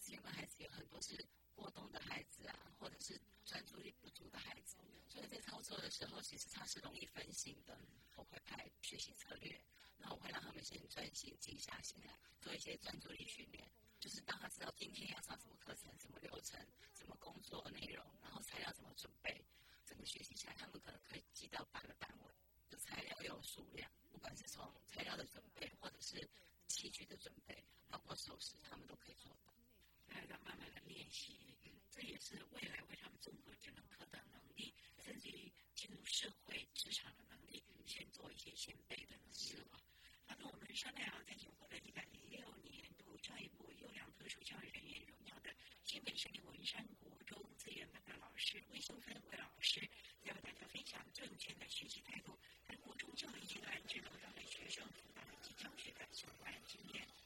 [0.00, 4.76] 职业班孩子有很多是过动的孩子啊，或者是专注力不足的孩子，
[5.08, 7.78] 所以在操作的时候，其实他是容易分心的。
[8.16, 9.52] 我会排学习策略，
[9.96, 13.70] 然后我会让他们先专心静下心来做一些专注力训练。
[14.00, 16.58] 就是当他知道今天要上什么课程、什么流程、
[16.94, 19.44] 什么工作内容，然后材料怎么准备，
[19.88, 22.34] 整个学习下来，他们可能可以记到八个单位。
[22.68, 26.28] 的材料有数量，不管是从材料的准备，或者是
[26.66, 29.54] 器具的准备，包括收拾，他们都可以做到。
[30.08, 31.56] 来要慢慢的练习，
[31.90, 39.56] 这也是未来为他们综合智能课的能力，甚至于进入社会职场的能力，先做一些先备的能力。
[40.26, 49.88] 好的，我们商量在经过了一百零六年度教育部优良特殊教育人员荣耀的新北市立文山国中资源班的老师魏秀芬魏老师，
[50.22, 57.17] 要和大家分享正确的学习态度，在国中教育阶段智能障碍学生辅导及教学的相关经验。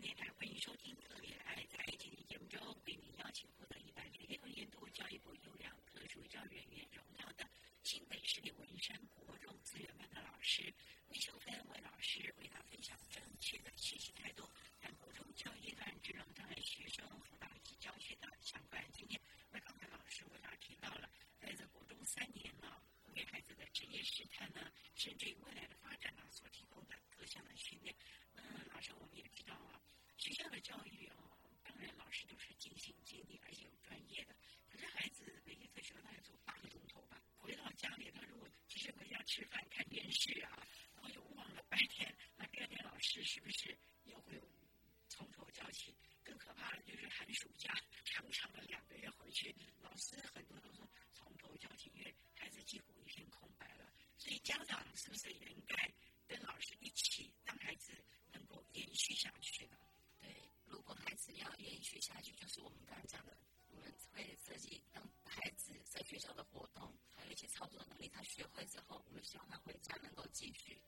[0.00, 1.56] 电台欢迎收听《特别爱》。
[1.68, 7.48] 在今天节目中，为您邀请获得一百零六年度教育部优良特殊教育人员荣耀的
[7.82, 10.62] 新北市立文山国中资源班的老师
[11.08, 14.46] 魏秀芬魏老师，为大家分享正确的学习态度，
[14.82, 19.20] 在国中教育阶段智能障碍学生辅导及教学的相关经验。
[19.50, 21.08] 那刚才老师为大家提到了，
[21.40, 22.68] 在这国中三年呢，
[23.14, 24.60] 为孩子的职业试探呢，
[24.94, 25.65] 甚至于未来
[30.66, 31.30] 教育哦，
[31.62, 34.34] 当然老师都是尽心尽力而且有专业的，
[34.68, 37.22] 可是孩子每天在学校大做八个钟头吧。
[37.36, 44.42] 回到家里，他如果只是回家吃饭、看电视啊，然后又忘了白天，那第二天老师是不是也会
[45.08, 45.94] 从头教起？
[46.24, 47.72] 更可怕的就是寒暑假
[48.04, 50.80] 长长的两个月回去，老师很多都是
[51.12, 53.88] 从头教起，因为孩子几乎一片空白了。
[54.18, 55.45] 所以家长是不是也？
[69.26, 70.80] 希望他回家能够继续。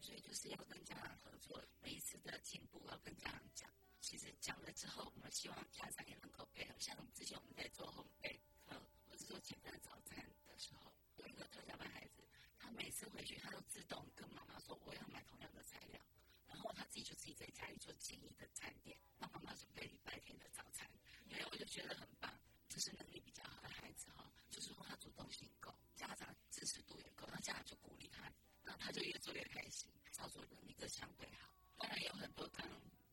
[0.00, 3.70] 所以就是要跟家长合作，每一次的进步要跟家长讲。
[4.00, 6.74] 其实讲了之后，我们希望家长也能够配合。
[6.78, 12.22] 像之前我们在做烘焙课或者做简单的早餐的时候，有一个特教班孩子，
[12.58, 16.04] 他每次回去他都自动跟妈妈说我要买同样的材料，
[16.46, 20.90] 然后他自己就自己在家里做简易的餐点，帮妈妈准备礼拜天的早餐。
[21.28, 22.30] 因为我就觉得很棒，
[22.68, 28.30] 这是能力比较好的孩子哈，就是说他主动性够，家长支持度也够，那家长就鼓励他，
[28.62, 29.00] 然后他就
[29.34, 31.50] 越开心，操作能力就相对好。
[31.76, 32.66] 当然有很多刚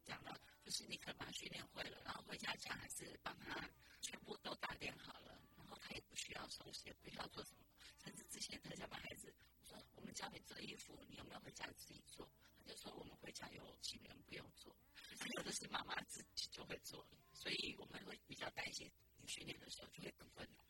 [0.06, 0.32] 讲到。
[0.64, 3.68] 就是你可把训练会了，然后回家家还是帮他
[4.00, 7.66] 全部都打点好了，然后他也不需要手洗，也不需要做什么。
[8.02, 12.32] 甚至之前他家把孩子，我说我们教你做衣服，你有没有回家自己做？
[12.56, 14.74] 他就说我们回家有请人不用做，
[15.36, 20.64] 有的是妈妈自己就会做了，所以我们会比较担心你训练的时候就会更困难。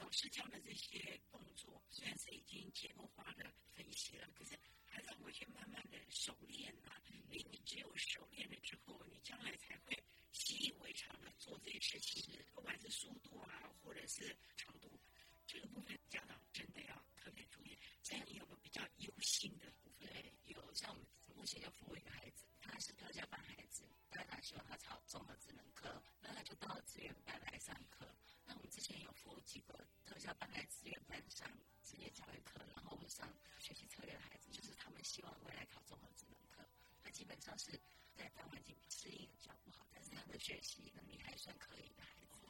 [0.00, 7.00] 老师教的这些动作虽然是已经结构化的分析了，可是还是回去慢慢的熟练啊。
[7.06, 9.96] 因为你只有熟练了之后，你将来才会
[10.32, 14.98] 习以为常的做这些事情，不管是速度啊，或者是长度，
[15.46, 17.78] 这个部分家长真的要特别注意。
[18.02, 20.08] 这样你有个比较忧心的部分？
[20.44, 28.08] 有，像我们目前要服务一个孩子，他是特教班孩子，家长希望他考综合智能科，那他就到资源班来上课。
[28.50, 31.48] 那我们之前有服务几个特教班来资源班上
[31.84, 36.68] 职业教育课，然后上学习策略的孩子，就是他们希望未来考综合智能课。
[37.00, 37.08] 他。
[37.10, 37.78] 基本上是
[38.14, 42.40] 在大环境适应比较不好，但是他的学习能力还算可以的孩子。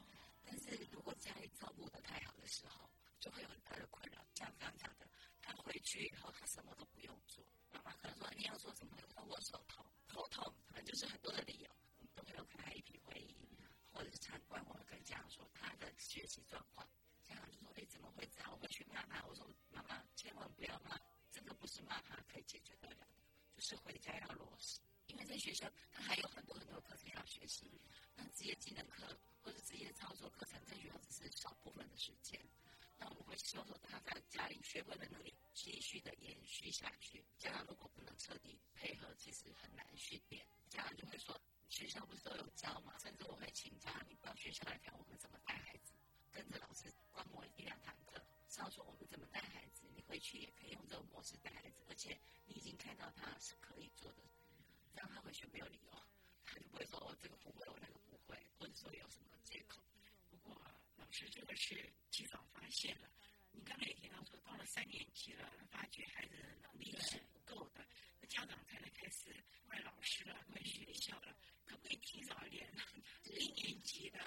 [0.43, 2.89] 但是如果家里照顾的太好的时候，
[3.19, 4.25] 就会有很大的困扰。
[4.35, 5.07] 像刚刚讲的，
[5.43, 8.97] 他回去以后他什么都不用做，妈妈可能说你要做什么？
[9.27, 11.71] 我手痛，头痛，反正就是很多的理由。
[11.99, 13.37] 我们都会有跟他一起会议，
[14.01, 16.89] 或者是参观，我会跟家长说他的学习状况。
[17.23, 19.23] 家长就说：“哎，怎么会这样？”我会去骂他。
[19.27, 20.99] 我说：“妈妈，千万不要骂，
[21.31, 23.07] 这个不是骂他可以解决得了的，
[23.55, 27.79] 就。”是回家要落实，因为在学校他还有很多很多课程要学习。
[28.15, 32.41] 那职业技能课或者职业操作课程在学校只是少部分的时间。
[32.97, 37.23] 那我会希望说他在家里学会的能力继续的延续下去。
[37.37, 40.47] 家长如果不能彻底配合，其实很难训练。
[40.71, 41.39] 家长就会说
[41.69, 42.30] 学校不是都？
[43.51, 45.93] 请假你到学校来看我们怎么带孩子，
[46.33, 48.23] 跟着老师观摩一两堂课，
[48.57, 49.83] 告诉我们怎么带孩子。
[49.95, 52.19] 你回去也可以用这个模式带孩子，而且。
[52.47, 54.25] 你已经看到他是可以做的，
[54.93, 55.93] 这样他回去没有理由，
[56.45, 59.81] 他就不会说我这个不会，我那个不会，或者说有什么借口。
[60.29, 60.61] 不过
[60.97, 63.09] 老师这个是及早发现了，
[63.53, 67.87] 你刚才也提到说，到了三年级了，发觉孩子的能力是不够的，
[68.27, 69.33] 家长才能开始
[69.69, 71.37] 怪老师了，怪学校了，
[71.71, 72.69] 可不可以提早一点？
[73.23, 74.19] 一年级的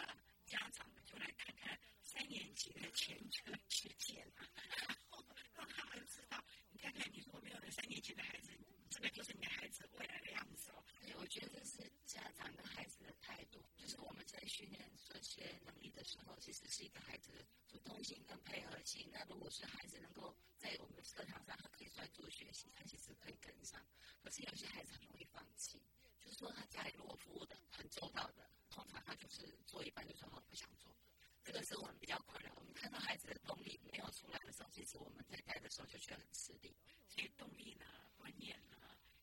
[0.46, 4.48] 家长们就来看看三年级的前车之鉴啊，
[4.88, 6.42] 然后让他们知道。
[6.72, 8.58] 你看看你所没有的三年级的孩子，
[8.90, 10.82] 这个就是你孩子未来的样子哦。
[11.18, 19.10] 我觉得是家长跟孩子的态度，就是我们在训练这些能力的时候，其实是一个孩子的主动性跟配合性。
[19.12, 23.86] 那如果是孩子能够在我们的课堂上，他可以专注学习，他其实可以跟上。
[24.24, 25.82] 可是有些孩子很容易放弃，
[26.24, 30.96] 就是说他家里如果服务的很周到的，通常他就是做一半就说我不想做。
[31.44, 32.54] 这个是我们比较困扰。
[32.56, 36.74] 我们看到孩子的动力没有出来的时候，其实我们在带的时候就觉得很吃力。
[37.10, 38.78] 所以动力呢、观念呢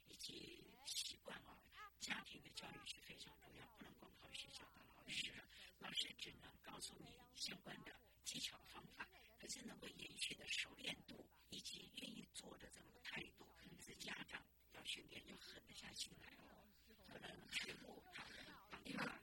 [0.07, 1.57] 以及习惯啊，
[1.99, 5.33] 家庭的教育是非常重要，不能光靠学校的老师。
[5.79, 9.09] 老师只能告诉你相关的技巧方法，
[9.41, 13.49] 可是能够延续的熟练度以及愿意做的这种态度，
[13.81, 16.69] 是家长要训练要狠得下心来哦。
[17.13, 19.21] 可能学步他当他。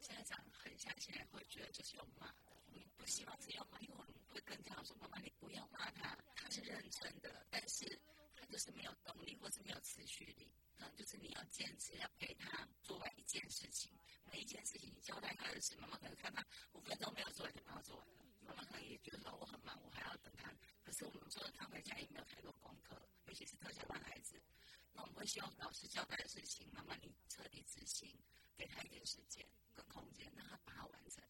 [0.00, 2.52] 家长很相信，会觉得就是要骂的。
[2.66, 8.00] 我们不希望是要骂，因为我们会跟家长说：“妈妈，你不要骂他，他是认真的，但是
[8.36, 10.48] 他就是没有动力，或是没有持续力。
[10.78, 13.90] 嗯，就是你要坚持，要陪他做完一件事情。
[14.30, 18.25] 每一件事情你交代他的事，妈妈可能看他五分钟没有做完就把他做完了。
[18.46, 20.54] 妈妈可能也觉得我很忙，我还要等他。
[20.84, 24.40] 可是我们说他回家也没有太多功课，尤其是特教班孩子。
[24.92, 28.16] 那我们会希望老师交代的事情，妈妈你彻底执行，
[28.56, 31.22] 给他一点时间。”跟空间，让他把它完成，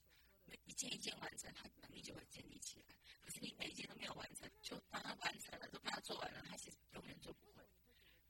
[0.45, 2.95] 每一件一件完成，他能力就会建立起来。
[3.21, 7.65] 可是你每一件都没有完成，就帮他完成了，都帮他做完了，他其实永远做不会。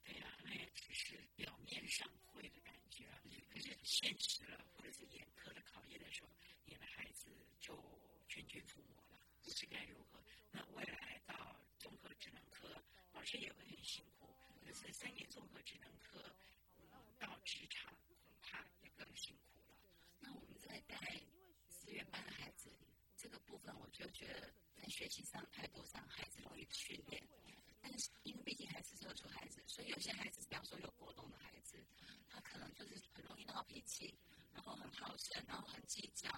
[0.02, 3.04] 对呀，那也只是表面上会的感觉。
[3.52, 6.30] 可是现实了，或者是严苛的考验的时候，
[6.64, 7.26] 你的孩子
[7.60, 7.76] 就。
[8.36, 10.22] 全军覆没了，不知该如何。
[10.52, 12.68] 那未来到综合职能科，
[13.14, 14.28] 老师也会很辛苦。
[14.60, 16.36] 可是三年综合职能科，
[17.18, 19.74] 到职场恐怕也更辛苦了。
[20.20, 20.98] 那我们在带
[21.70, 22.70] 资源班的孩子
[23.16, 27.26] 这个部分，我就觉得在学习上、态度上，孩子容易训练。
[27.80, 31.82] 但是因为毕竟还是特殊孩子，所以有些孩子，比方说有过动的孩子，
[32.28, 34.14] 他可能就是很容易闹脾气，
[34.52, 36.28] 然后很好胜，然后很计较。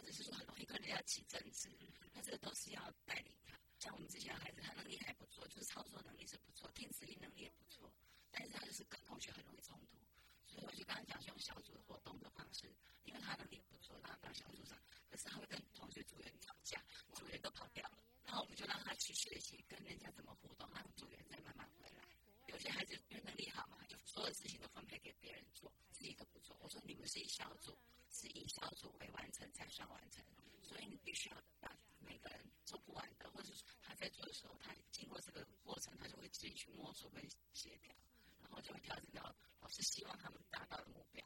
[0.00, 1.68] 或者是说很容易跟人家起争执，
[2.14, 3.60] 那这个都是要带领他。
[3.78, 7.92] 像我们之前的孩子，他能力还不错，就是操作能力是不错，听词力能力也不错，
[8.30, 9.98] 但是他就是跟同学很容易冲突。
[10.46, 12.74] 所以我就刚刚讲，用小组活动的方式，
[13.04, 14.78] 因为他能力不错，让他到小组上，
[15.10, 16.82] 可是他会跟同学组员吵架，
[17.12, 22.08] 组员都跑掉了，然后我们就让他去学习跟人家怎么互动，让组员再慢慢回来。
[22.50, 26.56] 有些孩子因为能力好嘛，就所有事情都分配给别人做，自己都不做。
[26.60, 27.78] 我说你们是一小组。
[28.12, 30.22] 是以小组为完成才算完成，
[30.64, 37.94] 所以你必须要把每个人做不完的，或者是他在做的时候，他经过这个过程，他就会自己去摸索跟协调，
[38.40, 41.24] 然后就会调整到老师希望他们达到的目标。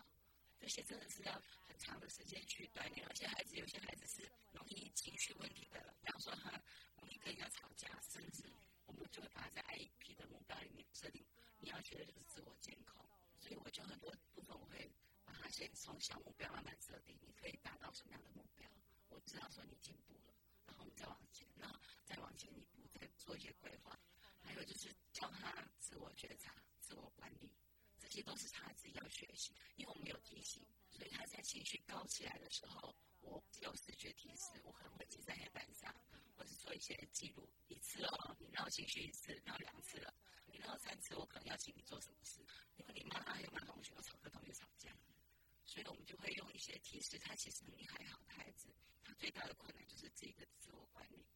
[0.61, 1.33] 这些真的是要
[1.67, 6.51] 很长的时间去锻炼，而且孩子有些孩子是容易情绪问题的，比方说他
[6.97, 8.43] 容易跟人家吵架，甚至
[8.97, 11.25] 我们就会把它在 IEP 的目标里面设定，
[11.59, 13.05] 你要学的就是自我监控，
[13.41, 14.91] 所以我就很多部分我会
[15.25, 15.49] 把它。
[15.55, 18.69] 先从小目标慢慢设定，你可以达到什么样的目标？
[19.09, 20.35] 我知道说你进步了，
[20.67, 23.97] 然后我们再往前，然后再往前一步，再做一些规划。
[24.43, 27.53] 还有就是教他自我觉察、自我管理，
[28.01, 29.55] 这些都是他自己要学习。
[29.77, 32.93] 因为我们有提醒，所以他在情绪高起来的时候，
[33.25, 35.95] 我有视觉提示，我可能会记在黑板上，
[36.37, 37.49] 或者做一些记录。
[37.69, 40.15] 一次哦，你闹情绪一次，闹两次了，
[40.47, 42.41] 你闹三次，我可能要请你做什么事？
[42.77, 44.95] 因为你骂他，还有骂同学，我吵跟同学吵架。
[45.65, 48.69] 所以我们就会用一些提示，他其实你还好的孩子，
[49.03, 51.27] 他最大的困难就是自己的自我管理。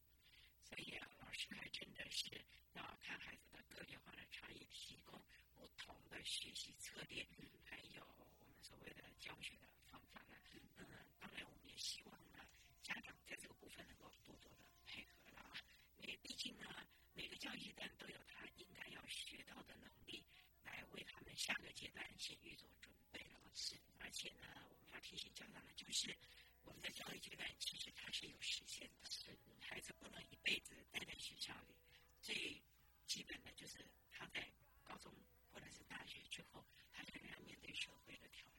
[0.63, 2.29] 所以，老师还真的是
[2.73, 5.19] 要看孩子的个别化的差异，提供
[5.55, 7.27] 不同的学习策略，
[7.65, 10.37] 还有我们所谓的教学的方法呢。
[10.77, 10.85] 嗯，
[11.19, 12.39] 当然我们也希望呢，
[12.81, 15.53] 家长在这个部分能够多多的配合了啊，
[15.97, 16.65] 因为毕竟呢，
[17.13, 20.23] 每个教育阶段都有他应该要学到的能力，
[20.63, 23.39] 来为他们下个阶段先预做准备了。
[23.53, 26.15] 是，而且呢，我们要提醒家长的，就是
[26.63, 29.09] 我们的教育阶段，其实它是有时限的。
[29.09, 31.75] 是，孩子不能一辈子待在学校里。
[32.21, 32.61] 最
[33.05, 34.47] 基本的就是他在
[34.83, 35.11] 高中
[35.51, 38.58] 或者是大学之后，他仍然面对社会的挑战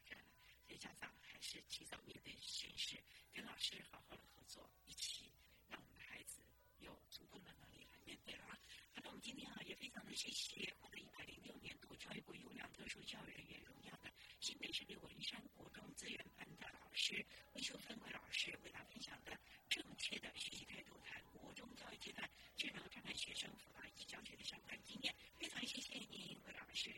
[0.77, 2.97] 家长还是提早面对现实，
[3.33, 5.31] 跟老师好好的合作，一起
[5.69, 6.41] 让我们的孩子
[6.79, 8.57] 有足够的能力来面对了啊。
[8.93, 14.11] 好的，我们今天啊也非常的谢谢获得一百零六年度教育部优良特殊教育人员荣耀的。
[14.39, 19.37] 新北市立文山国中资源班的老师魏秀芬为老师为大家分享的
[19.69, 26.89] 正确的学习态度，谈国中教育阶段智能障碍学生辅导以及教学的相关经验，非常谢谢您，魏老师。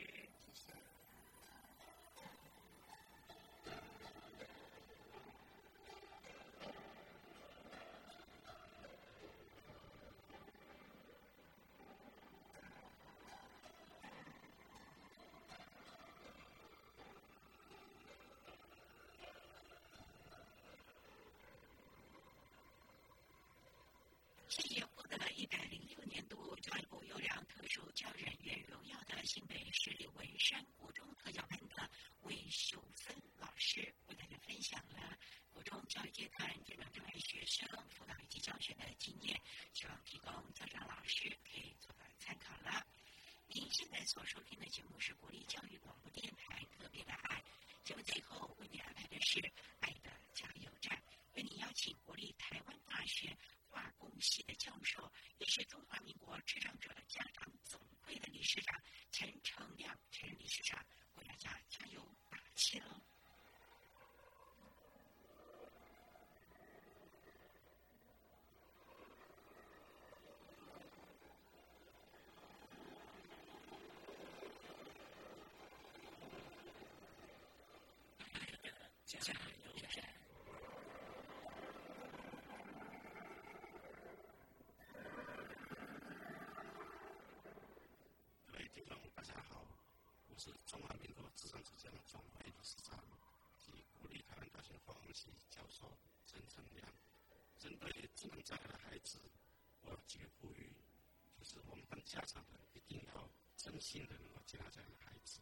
[24.49, 31.89] 谢谢获得一百零六年度教育部优良特殊教育人员荣耀的新北市立文山国中特教班的
[32.23, 35.17] 魏秀芬老师，为大家分享了
[35.53, 42.85] 国中教育阶段智能障碍学生辅导以及教学的经验，希望提供家长老师可以做个参考了。
[43.47, 47.41] 您现在所收听的节目是国立教育广播电台特别的爱，
[47.85, 49.39] 节目最后为您安排的是
[49.79, 51.01] 爱的加油站，
[51.35, 53.37] 为您邀请国立台湾大学。
[53.73, 58.79] 化工系的教授，也是中华民国智障者家长总会的理事长
[59.11, 63.01] 陈成亮陈理事长，为大家加油打气喽！
[79.03, 79.39] 接下来。
[90.43, 92.99] 是中华民国智障者家长总会理事长
[93.61, 96.85] 及国立台湾大学化工系教授陈成良，
[97.57, 99.21] 针对智能障碍的孩子，
[99.83, 100.69] 我有几个呼吁，
[101.39, 105.39] 就是我们当家长的一定要真心的能够接纳这样的孩子，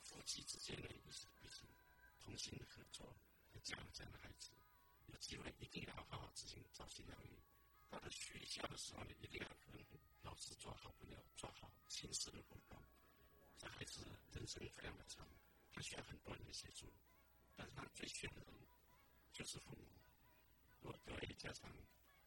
[0.00, 1.66] 夫妻之间呢也是必须
[2.20, 3.16] 同心合作
[3.52, 4.52] 来教育这样的孩子，
[5.06, 7.36] 有机会一定要好好执行早期教育。
[7.90, 9.84] 到了学校的时候呢，一定要跟
[10.22, 12.65] 老师做好朋友，做好亲子的互动。
[13.58, 14.00] 这孩子
[14.32, 15.26] 人生非常的长，
[15.72, 16.92] 他需要很多人的协助，
[17.56, 18.54] 但是他最需要的人
[19.32, 19.84] 就是父母。
[20.80, 21.70] 如果各位家长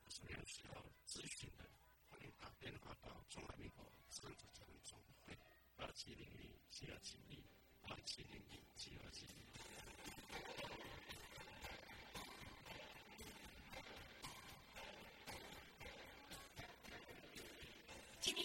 [0.03, 1.69] 有什么样需要咨询的，
[2.09, 5.37] 欢迎打电话到中华民国智能家庭总会
[5.77, 7.43] 二七零零七二七零
[7.83, 9.35] 二七零零七二七零。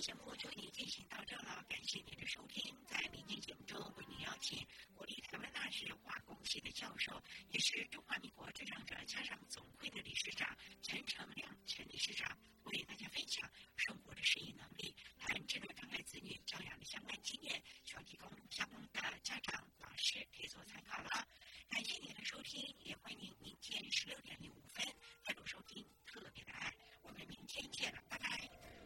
[0.04, 4.58] 节目就已进行到这了感谢您的收听在明天节目中为您邀请
[4.92, 7.10] 国立台湾大学化工系的教授
[7.48, 10.46] 也是中华民国家长者家长总会的理事长
[10.82, 21.26] 陈成良陈理事长为大家分享生活的适应能力谈这个障碍子女教养的相关经验需要提供相关的家长老师可以做参考了。
[21.70, 24.84] 感谢您的收听也欢迎您天十六点零五分
[25.24, 28.83] 再度收听特别的爱我们明天见了拜拜。